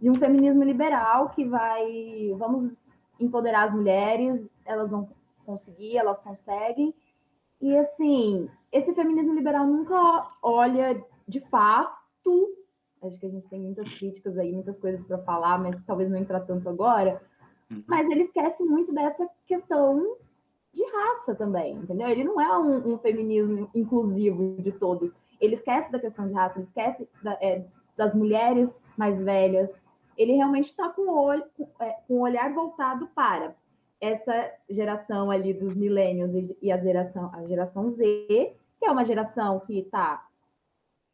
[0.00, 2.86] De um feminismo liberal que vai, vamos
[3.18, 5.08] empoderar as mulheres, elas vão
[5.42, 6.94] conseguir, elas conseguem.
[7.60, 9.96] E assim, esse feminismo liberal nunca
[10.42, 12.56] olha de fato,
[13.02, 16.18] acho que a gente tem muitas críticas aí, muitas coisas para falar, mas talvez não
[16.18, 17.22] entrar tanto agora.
[17.70, 17.84] Uhum.
[17.86, 20.16] Mas ele esquece muito dessa questão
[20.72, 22.08] de raça também, entendeu?
[22.08, 25.14] Ele não é um, um, feminismo inclusivo de todos.
[25.40, 27.64] Ele esquece da questão de raça, ele esquece da, é,
[27.96, 29.70] das mulheres mais velhas.
[30.16, 33.54] Ele realmente está com o olho, com, é, com o olhar voltado para
[34.02, 38.26] essa geração ali dos milênios e, a geração, a geração Z,
[38.76, 40.26] que é uma geração que está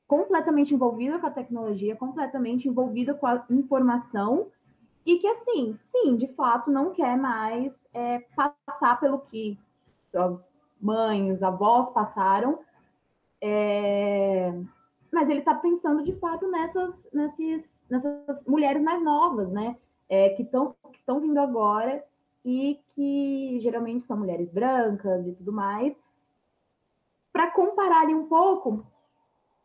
[0.07, 4.47] completamente envolvida com a tecnologia, completamente envolvida com a informação
[5.05, 9.59] e que, assim, sim, de fato, não quer mais é, passar pelo que
[10.15, 12.59] as mães, avós passaram,
[13.39, 14.51] é...
[15.13, 19.77] mas ele está pensando, de fato, nessas, nessas, nessas mulheres mais novas, né?
[20.09, 22.03] É, que, tão, que estão vindo agora
[22.45, 25.95] e que geralmente são mulheres brancas e tudo mais,
[27.33, 28.87] para comparar ali um pouco,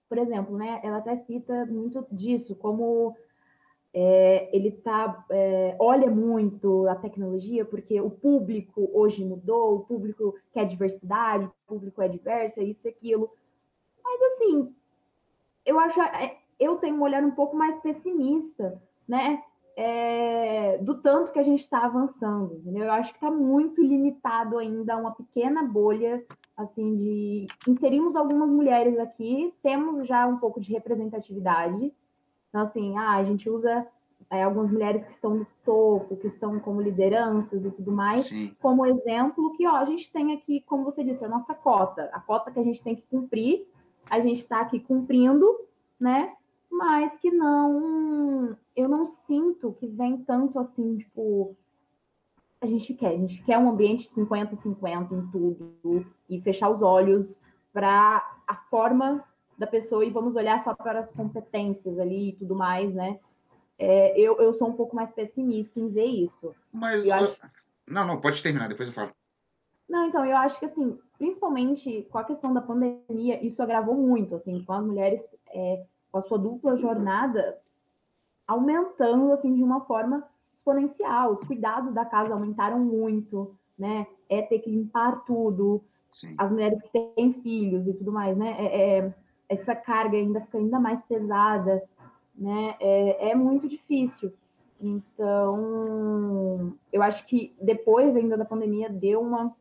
[0.10, 3.16] por exemplo, né, ela até cita muito disso, como
[3.94, 10.36] é, ele tá, é, olha muito a tecnologia, porque o público hoje mudou, o público
[10.52, 13.30] quer diversidade, o público é diverso, é isso e aquilo.
[14.04, 14.76] Mas assim,
[15.66, 19.44] eu acho, é, eu tenho um olhar um pouco mais pessimista, né?
[19.76, 22.86] É, do tanto que a gente está avançando, entendeu?
[22.86, 26.24] Eu acho que está muito limitado ainda a uma pequena bolha,
[26.56, 31.92] assim, de inserimos algumas mulheres aqui, temos já um pouco de representatividade,
[32.50, 33.88] então, assim, ah, a gente usa
[34.30, 38.56] é, algumas mulheres que estão no topo, que estão como lideranças e tudo mais, Sim.
[38.62, 42.20] como exemplo que ó, a gente tem aqui, como você disse, a nossa cota, a
[42.20, 43.68] cota que a gente tem que cumprir,
[44.10, 45.48] a gente está aqui cumprindo,
[46.00, 46.34] né?
[46.74, 51.56] Mas que não, eu não sinto que vem tanto assim, tipo,
[52.60, 57.48] a gente quer, a gente quer um ambiente 50-50 em tudo e fechar os olhos
[57.72, 59.24] para a forma
[59.56, 63.20] da pessoa e vamos olhar só para as competências ali e tudo mais, né?
[63.78, 66.56] É, eu, eu sou um pouco mais pessimista em ver isso.
[66.72, 67.06] Mas.
[67.06, 67.38] Eu acho...
[67.88, 69.12] Não, não, pode terminar, depois eu falo.
[69.88, 74.34] Não, então, eu acho que, assim, principalmente com a questão da pandemia, isso agravou muito,
[74.34, 77.60] assim, com as mulheres, é, com a sua dupla jornada
[78.48, 80.24] aumentando, assim, de uma forma
[80.54, 81.32] exponencial.
[81.32, 84.06] Os cuidados da casa aumentaram muito, né?
[84.30, 85.84] É ter que limpar tudo.
[86.12, 86.36] Sim.
[86.38, 88.56] As mulheres que têm filhos e tudo mais, né?
[88.60, 89.14] É, é,
[89.50, 91.84] essa carga ainda fica ainda mais pesada,
[92.36, 92.76] né?
[92.80, 94.32] É, é muito difícil.
[94.80, 99.56] Então, eu acho que depois ainda da pandemia deu uma,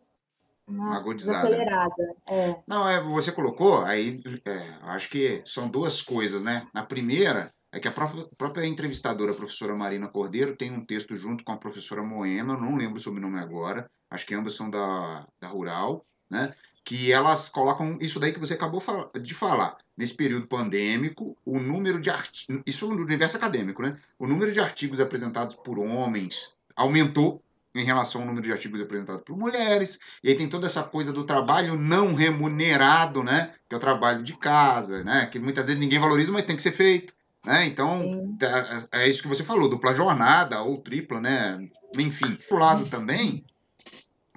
[0.73, 1.49] uma agudizada.
[1.49, 2.15] acelerada.
[2.29, 2.57] É.
[2.67, 6.67] Não, é, você colocou, aí é, acho que são duas coisas, né?
[6.73, 11.45] Na primeira, é que a própria entrevistadora, a professora Marina Cordeiro, tem um texto junto
[11.45, 15.49] com a professora Moema, não lembro o sobrenome agora, acho que ambas são da, da
[15.49, 16.55] Rural, né?
[16.85, 18.83] que elas colocam isso daí que você acabou
[19.21, 19.79] de falar.
[19.97, 23.97] Nesse período pandêmico, o número de artigos, isso no universo acadêmico, né?
[24.19, 27.43] O número de artigos apresentados por homens aumentou
[27.75, 29.99] em relação ao número de artigos apresentados por mulheres.
[30.23, 33.55] E aí tem toda essa coisa do trabalho não remunerado, né?
[33.69, 35.27] Que é o trabalho de casa, né?
[35.27, 37.15] Que muitas vezes ninguém valoriza, mas tem que ser feito.
[37.45, 37.67] Né?
[37.67, 41.59] Então, tá, é isso que você falou, dupla jornada ou tripla, né?
[41.99, 42.39] Enfim.
[42.49, 43.45] Por lado também,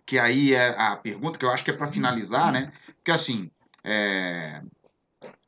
[0.06, 2.72] que aí é a pergunta que eu acho que é para finalizar, né?
[2.98, 3.52] Porque assim,
[3.84, 4.62] é...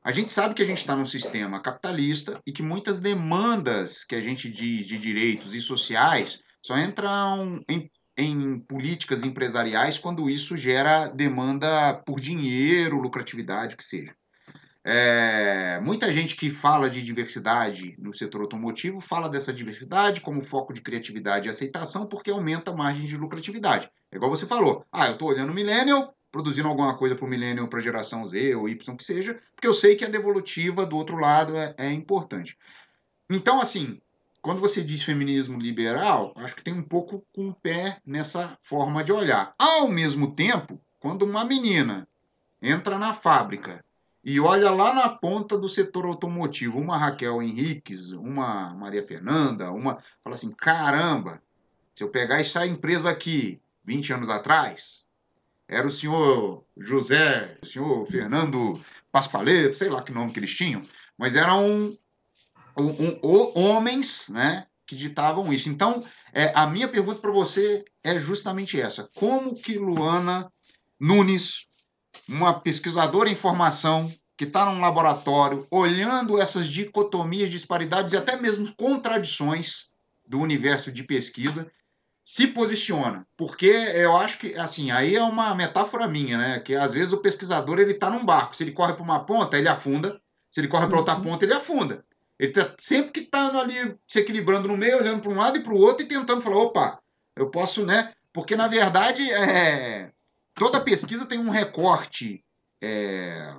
[0.04, 4.16] a gente sabe que a gente está num sistema capitalista e que muitas demandas que
[4.16, 10.58] a gente diz de direitos e sociais só entram em, em políticas empresariais quando isso
[10.58, 14.14] gera demanda por dinheiro, lucratividade, o que seja.
[14.84, 20.74] É, muita gente que fala de diversidade no setor automotivo fala dessa diversidade como foco
[20.74, 23.90] de criatividade e aceitação porque aumenta a margem de lucratividade.
[24.12, 24.86] É igual você falou.
[24.92, 28.26] Ah, eu estou olhando o Millennial, produzindo alguma coisa para o Millennial para a geração
[28.26, 31.74] Z ou Y que seja, porque eu sei que a devolutiva do outro lado é,
[31.78, 32.58] é importante.
[33.30, 34.02] Então, assim,
[34.42, 39.04] quando você diz feminismo liberal, acho que tem um pouco com o pé nessa forma
[39.04, 39.54] de olhar.
[39.58, 42.08] Ao mesmo tempo, quando uma menina
[42.62, 43.84] entra na fábrica
[44.24, 49.98] e olha lá na ponta do setor automotivo, uma Raquel Henriques, uma Maria Fernanda, uma.
[50.22, 51.42] Fala assim: caramba,
[51.96, 55.06] se eu pegar essa empresa aqui 20 anos atrás,
[55.68, 58.80] era o senhor José, o senhor Fernando
[59.12, 60.86] Paspaleto, sei lá que nome que eles tinham,
[61.18, 61.98] mas eram um,
[62.78, 65.70] um, um, homens né, que ditavam isso.
[65.70, 70.52] Então, é, a minha pergunta para você é justamente essa: como que Luana
[71.00, 71.68] Nunes,
[72.28, 78.74] uma pesquisadora em formação, que está num laboratório, olhando essas dicotomias, disparidades e até mesmo
[78.76, 79.90] contradições
[80.26, 81.72] do universo de pesquisa,
[82.24, 86.60] se posiciona, porque eu acho que assim aí é uma metáfora minha, né?
[86.60, 89.58] Que às vezes o pesquisador ele está num barco, se ele corre para uma ponta
[89.58, 90.20] ele afunda,
[90.52, 91.22] se ele corre para outra uhum.
[91.22, 92.04] ponta ele afunda.
[92.40, 95.64] Ele tá sempre que está ali se equilibrando no meio, olhando para um lado e
[95.64, 97.00] para o outro e tentando falar, opa,
[97.36, 98.14] eu posso, né?
[98.32, 100.12] Porque na verdade é...
[100.54, 102.44] toda pesquisa tem um recorte
[102.82, 103.56] é...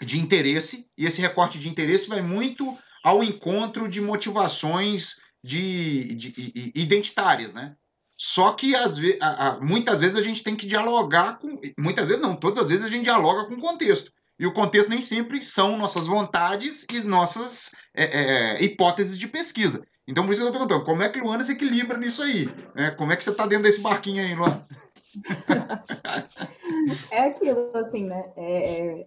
[0.00, 6.30] de interesse e esse recorte de interesse vai muito ao encontro de motivações de, de,
[6.30, 7.76] de identitárias, né?
[8.16, 9.18] Só que às vezes,
[9.60, 11.60] muitas vezes a gente tem que dialogar com.
[11.76, 14.12] Muitas vezes não, todas as vezes a gente dialoga com o contexto.
[14.42, 19.86] E o contexto nem sempre são nossas vontades e nossas é, é, hipóteses de pesquisa.
[20.04, 22.48] Então, por isso que eu estou perguntando, como é que Luana se equilibra nisso aí?
[22.74, 24.66] É, como é que você está dentro desse barquinho aí, Luana?
[27.12, 28.32] é aquilo, assim, né?
[28.34, 29.06] É, é,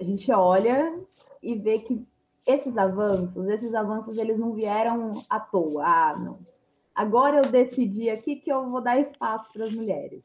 [0.00, 0.98] a gente olha
[1.42, 2.02] e vê que
[2.46, 5.84] esses avanços, esses avanços, eles não vieram à toa.
[5.84, 6.38] Ah, não
[6.94, 10.24] agora eu decidi aqui que eu vou dar espaço para as mulheres.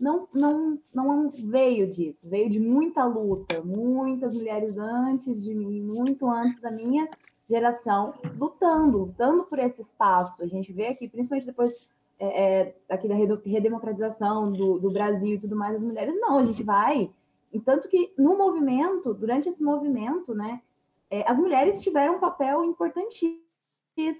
[0.00, 6.26] Não, não, não veio disso, veio de muita luta, muitas mulheres antes de mim, muito
[6.28, 7.06] antes da minha
[7.46, 10.42] geração, lutando, lutando por esse espaço.
[10.42, 11.74] A gente vê aqui, principalmente depois
[12.18, 16.46] é, é, aqui da redemocratização do, do Brasil e tudo mais, as mulheres, não, a
[16.46, 17.10] gente vai.
[17.52, 20.62] E tanto que no movimento, durante esse movimento, né,
[21.10, 23.40] é, as mulheres tiveram um papel importantíssimo.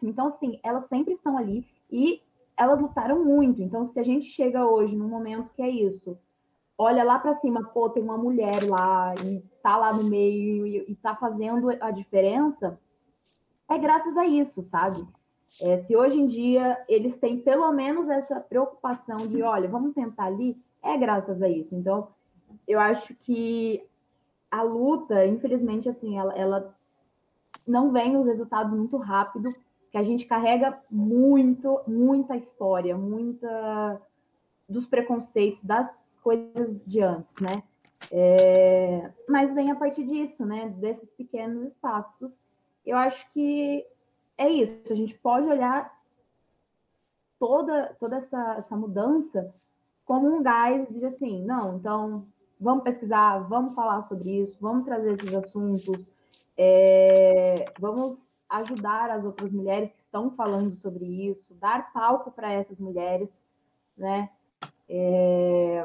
[0.03, 2.21] Então, assim, elas sempre estão ali e
[2.61, 3.63] elas lutaram muito.
[3.63, 6.19] Então, se a gente chega hoje num momento que é isso,
[6.77, 10.85] olha lá para cima, pô, tem uma mulher lá e tá lá no meio e,
[10.87, 12.79] e tá fazendo a diferença,
[13.67, 15.03] é graças a isso, sabe?
[15.63, 20.27] É, se hoje em dia eles têm pelo menos essa preocupação de, olha, vamos tentar
[20.27, 21.75] ali, é graças a isso.
[21.75, 22.09] Então,
[22.69, 23.83] eu acho que
[24.51, 26.77] a luta, infelizmente, assim, ela, ela
[27.67, 29.51] não vem os resultados muito rápido,
[29.91, 34.01] que a gente carrega muito, muita história, muita
[34.69, 37.63] dos preconceitos, das coisas de antes, né?
[38.11, 40.69] É, mas vem a partir disso, né?
[40.79, 42.41] Desses pequenos espaços.
[42.87, 43.85] Eu acho que
[44.39, 44.93] é isso.
[44.93, 45.93] A gente pode olhar
[47.39, 49.53] toda, toda essa, essa mudança
[50.05, 52.27] como um gás de assim, não, então
[52.61, 56.11] vamos pesquisar, vamos falar sobre isso, vamos trazer esses assuntos,
[56.57, 62.79] é, vamos ajudar as outras mulheres que estão falando sobre isso, dar palco para essas
[62.79, 63.31] mulheres,
[63.97, 64.29] né?
[64.89, 65.85] É,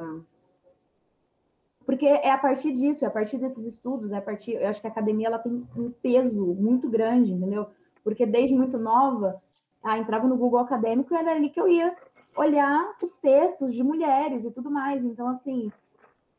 [1.85, 4.81] porque é a partir disso, é a partir desses estudos, é a partir, eu acho
[4.81, 7.67] que a academia ela tem um peso muito grande, entendeu?
[8.05, 9.41] porque desde muito nova,
[9.83, 11.93] ah, entrava no Google Acadêmico e era ali que eu ia
[12.37, 15.03] olhar os textos de mulheres e tudo mais.
[15.03, 15.71] Então, assim,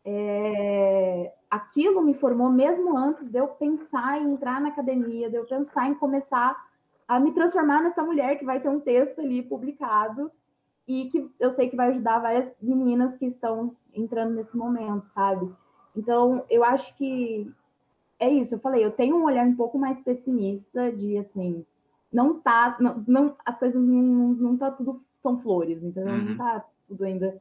[0.07, 1.35] é...
[1.51, 5.89] aquilo me formou mesmo antes de eu pensar em entrar na academia, de eu pensar
[5.89, 6.57] em começar
[7.09, 10.31] a me transformar nessa mulher que vai ter um texto ali publicado
[10.87, 15.53] e que eu sei que vai ajudar várias meninas que estão entrando nesse momento, sabe?
[15.97, 17.53] Então, eu acho que
[18.19, 21.67] é isso, eu falei, eu tenho um olhar um pouco mais pessimista de assim,
[22.13, 26.15] não tá, não, não as coisas não, não tá tudo são flores, entendeu?
[26.15, 26.25] Uhum.
[26.31, 27.41] Não tá tudo ainda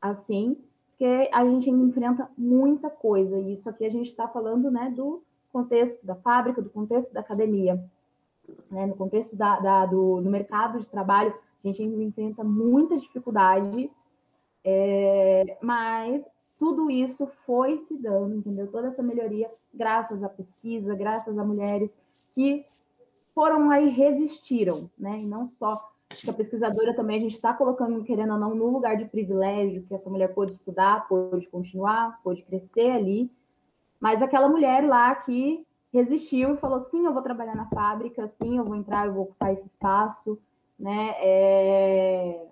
[0.00, 0.56] assim,
[0.96, 5.22] porque a gente enfrenta muita coisa, e isso aqui a gente está falando, né, do
[5.52, 7.84] contexto da fábrica, do contexto da academia,
[8.70, 13.90] né, no contexto da, da do, do mercado de trabalho, a gente enfrenta muita dificuldade,
[14.62, 16.24] é, mas
[16.58, 18.70] tudo isso foi se dando, entendeu?
[18.70, 21.96] Toda essa melhoria, graças à pesquisa, graças a mulheres
[22.34, 22.64] que
[23.34, 25.20] foram lá e resistiram, né?
[25.20, 25.90] E não só
[26.28, 29.94] a pesquisadora também a gente está colocando, querendo ou não, no lugar de privilégio, que
[29.94, 33.30] essa mulher pôde estudar, pôde continuar, pôde crescer ali,
[34.00, 38.58] mas aquela mulher lá que resistiu e falou: sim, eu vou trabalhar na fábrica, sim,
[38.58, 40.38] eu vou entrar, eu vou ocupar esse espaço,
[40.78, 41.14] né?
[41.18, 42.46] É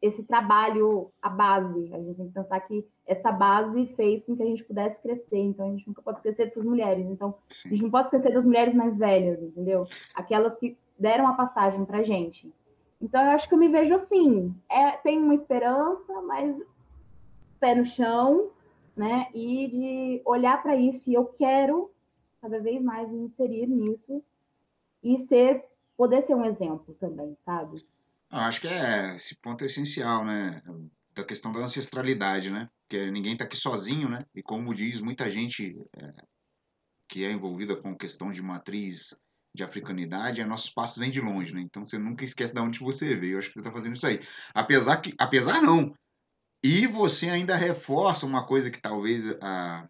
[0.00, 1.92] esse trabalho, a base.
[1.92, 5.38] A gente tem que pensar que essa base fez com que a gente pudesse crescer.
[5.38, 7.06] Então, a gente nunca pode esquecer dessas mulheres.
[7.06, 7.68] Então, Sim.
[7.68, 9.86] a gente não pode esquecer das mulheres mais velhas, entendeu?
[10.14, 12.52] Aquelas que deram a passagem para gente.
[13.00, 14.54] Então, eu acho que eu me vejo assim.
[14.68, 16.56] É, tem uma esperança, mas
[17.60, 18.50] pé no chão,
[18.96, 19.28] né?
[19.34, 21.08] E de olhar para isso.
[21.08, 21.90] E eu quero
[22.40, 24.22] cada vez mais me inserir nisso
[25.02, 25.64] e ser,
[25.96, 27.84] poder ser um exemplo também, sabe?
[28.30, 30.62] acho que é esse ponto é essencial, né?
[31.14, 32.68] Da questão da ancestralidade, né?
[32.82, 34.24] Porque ninguém está aqui sozinho, né?
[34.34, 36.12] E como diz muita gente é,
[37.08, 39.18] que é envolvida com questão de matriz
[39.54, 41.60] de africanidade, é, nossos passos vêm de longe, né?
[41.60, 43.34] Então você nunca esquece de onde você veio.
[43.34, 44.20] Eu acho que você está fazendo isso aí.
[44.54, 45.94] Apesar que, apesar não.
[46.62, 49.88] E você ainda reforça uma coisa que talvez a,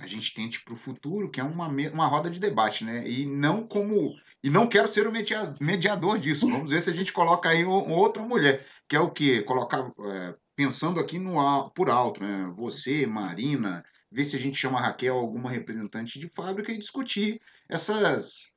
[0.00, 3.08] a gente tente para o futuro, que é uma, uma roda de debate, né?
[3.08, 5.12] E não como e não quero ser o
[5.60, 6.48] mediador disso.
[6.48, 9.42] Vamos ver se a gente coloca aí outra mulher, que é o quê?
[9.42, 12.50] Colocar, é, pensando aqui no, por alto, né?
[12.54, 17.40] Você, Marina, ver se a gente chama a Raquel, alguma representante de fábrica, e discutir
[17.68, 18.54] essas,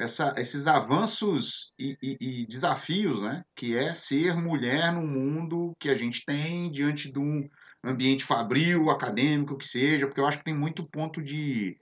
[0.00, 3.42] essa, esses avanços e, e, e, desafios, né?
[3.54, 7.48] Que é ser mulher no mundo que a gente tem diante de um
[7.84, 11.76] ambiente fabril, acadêmico, que seja, porque eu acho que tem muito ponto de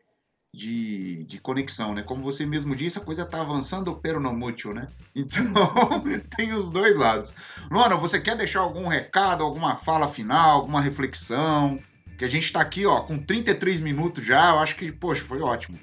[0.55, 2.03] de, de conexão, né?
[2.03, 4.89] Como você mesmo disse, a coisa está avançando pero não mútil, né?
[5.15, 5.53] Então,
[6.37, 7.35] tem os dois lados.
[7.71, 11.79] Luana, você quer deixar algum recado, alguma fala final, alguma reflexão?
[12.17, 15.41] Que a gente está aqui, ó, com 33 minutos já, eu acho que, poxa, foi
[15.41, 15.79] ótimo.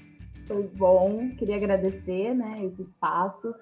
[0.48, 3.54] Foi bom, queria agradecer, né, esse espaço.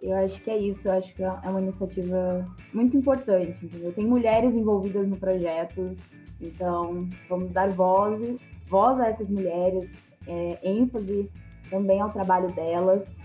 [0.00, 3.92] Eu acho que é isso, eu acho que é uma iniciativa muito importante, entendeu?
[3.92, 5.94] Tem mulheres envolvidas no projeto,
[6.40, 9.88] então vamos dar voz, voz a essas mulheres,
[10.26, 11.30] é, ênfase
[11.70, 13.16] também ao trabalho delas.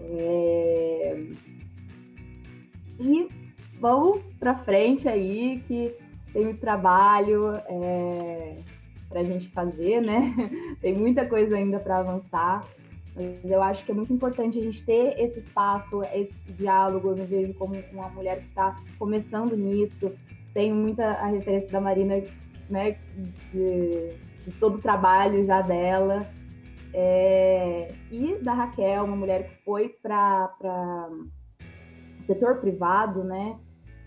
[0.00, 1.26] É...
[2.98, 3.28] E
[3.80, 5.94] vamos para frente aí, que
[6.32, 8.58] tem muito trabalho é,
[9.10, 10.32] para a gente fazer, né?
[10.80, 12.64] tem muita coisa ainda para avançar.
[13.14, 17.10] Mas eu acho que é muito importante a gente ter esse espaço, esse diálogo.
[17.10, 20.12] Eu me vejo como uma mulher que está começando nisso.
[20.54, 22.22] Tenho muita a referência da Marina,
[22.70, 22.96] né,
[23.52, 24.14] de,
[24.46, 26.26] de todo o trabalho já dela.
[26.94, 30.52] É, e da Raquel, uma mulher que foi para
[31.10, 33.58] o setor privado, né?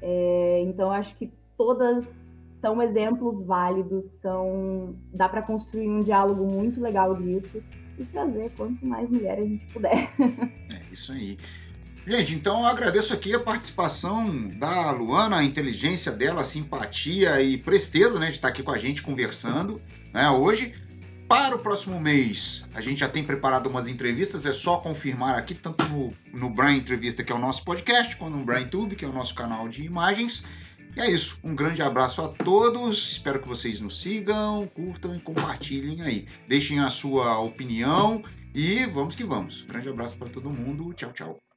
[0.01, 2.32] É, então, acho que todas
[2.63, 7.61] são exemplos válidos, são dá para construir um diálogo muito legal disso
[7.99, 10.09] e trazer quanto mais mulheres a gente puder.
[10.17, 11.37] É isso aí.
[12.07, 17.57] Gente, então eu agradeço aqui a participação da Luana, a inteligência dela, a simpatia e
[17.57, 19.81] presteza né, de estar aqui com a gente conversando
[20.13, 20.73] né, hoje.
[21.27, 25.53] Para o próximo mês, a gente já tem preparado umas entrevistas, é só confirmar aqui,
[25.53, 29.03] tanto no, no Brian Entrevista, que é o nosso podcast, quanto no Brian Tube, que
[29.03, 30.45] é o nosso canal de imagens.
[30.95, 31.39] E é isso.
[31.43, 33.13] Um grande abraço a todos.
[33.13, 36.27] Espero que vocês nos sigam, curtam e compartilhem aí.
[36.47, 38.23] Deixem a sua opinião
[38.53, 39.63] e vamos que vamos.
[39.63, 40.93] Grande abraço para todo mundo.
[40.93, 41.52] Tchau, tchau.